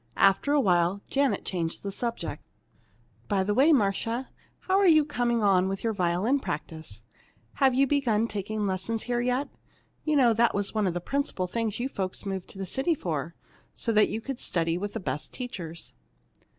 [0.17, 2.43] After a while, Janet changed the subject.
[3.27, 4.29] "By the way, Marcia,
[4.61, 7.03] how are you coming on with your violin practice?
[7.61, 9.47] Have you begun taking lessons here yet?
[10.03, 12.95] You know that was one of the principal things you folks moved to the city
[12.95, 13.35] for,
[13.75, 15.93] so that you could study with the best teachers."